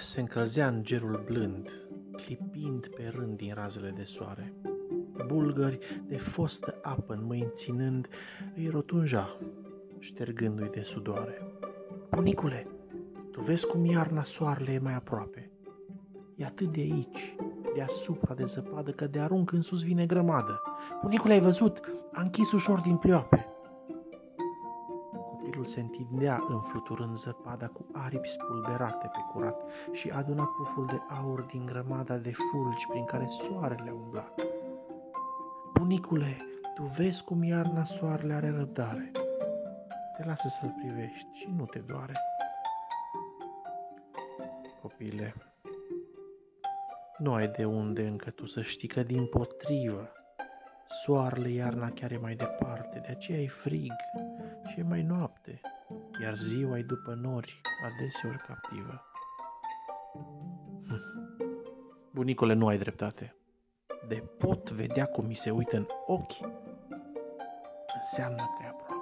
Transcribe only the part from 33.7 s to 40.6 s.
umblat. Bunicule, tu vezi cum iarna soarele are răbdare. Te lasă